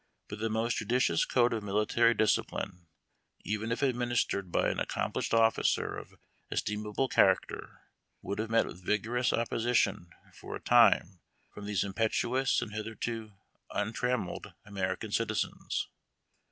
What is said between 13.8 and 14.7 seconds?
Implied